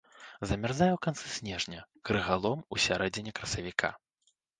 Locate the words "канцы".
1.05-1.25